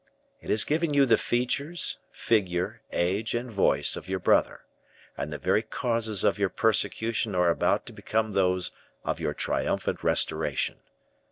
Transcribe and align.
It 0.41 0.49
has 0.49 0.63
given 0.63 0.95
you 0.95 1.05
the 1.05 1.15
features, 1.15 1.99
figure, 2.09 2.81
age, 2.91 3.35
and 3.35 3.51
voice 3.51 3.95
of 3.95 4.09
your 4.09 4.17
brother; 4.17 4.61
and 5.15 5.31
the 5.31 5.37
very 5.37 5.61
causes 5.61 6.23
of 6.23 6.39
your 6.39 6.49
persecution 6.49 7.35
are 7.35 7.51
about 7.51 7.85
to 7.85 7.93
become 7.93 8.31
those 8.31 8.71
of 9.03 9.19
your 9.19 9.35
triumphant 9.35 10.03
restoration. 10.03 10.79